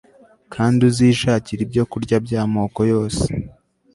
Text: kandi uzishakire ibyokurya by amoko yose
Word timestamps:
kandi 0.53 0.79
uzishakire 0.89 1.61
ibyokurya 1.63 2.15
by 2.25 2.33
amoko 2.43 2.79
yose 2.91 3.25